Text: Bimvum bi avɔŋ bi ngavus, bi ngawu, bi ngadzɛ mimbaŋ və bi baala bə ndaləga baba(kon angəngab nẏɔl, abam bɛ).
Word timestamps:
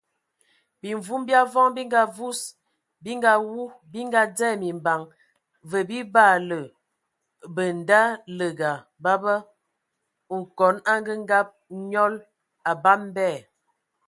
Bimvum 0.79 1.21
bi 1.27 1.33
avɔŋ 1.41 1.67
bi 1.75 1.81
ngavus, 1.89 2.39
bi 3.03 3.11
ngawu, 3.19 3.61
bi 3.91 3.99
ngadzɛ 4.09 4.49
mimbaŋ 4.61 5.01
və 5.69 5.79
bi 5.89 5.97
baala 6.13 6.59
bə 7.55 7.63
ndaləga 7.79 8.71
baba(kon 9.03 10.75
angəngab 10.93 11.47
nẏɔl, 11.89 12.13
abam 12.69 13.01
bɛ). 13.15 13.27